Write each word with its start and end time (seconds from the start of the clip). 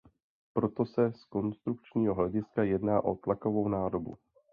Proto 0.53 0.85
se 0.85 1.11
z 1.13 1.25
konstrukčního 1.25 2.13
hlediska 2.13 2.63
jedná 2.63 3.03
o 3.03 3.15
tlakovou 3.15 3.67
nádobu. 3.67 4.17